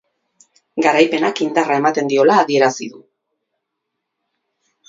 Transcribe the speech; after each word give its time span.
Garaipenak 0.85 1.41
indarra 1.47 1.77
ematen 1.81 2.11
diola 2.13 2.39
adierazi 2.45 2.91
du. 2.95 3.05